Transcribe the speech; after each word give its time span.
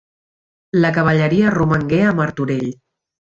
La 0.83 0.91
cavalleria 0.95 1.51
romangué 1.57 2.01
a 2.07 2.11
Martorell. 2.21 2.67